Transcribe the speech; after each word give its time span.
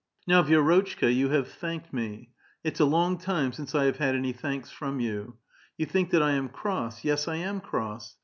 "Now, 0.27 0.41
Vi^rotchka, 0.41 1.13
you 1.13 1.29
have 1.29 1.47
thanked 1.47 1.93
me. 1.93 2.31
It's 2.63 2.79
a 2.79 2.85
long 2.85 3.19
time 3.19 3.51
since 3.53 3.75
I 3.75 3.83
have 3.85 3.97
had 3.97 4.15
any 4.15 4.33
thanks 4.33 4.71
from 4.71 4.99
you. 4.99 5.37
You 5.77 5.85
think 5.85 6.09
that 6.09 6.23
I 6.23 6.31
am 6.31 6.49
cross. 6.49 7.03
Yes, 7.03 7.27
I 7.27 7.35
am 7.35 7.59
cross. 7.61 8.17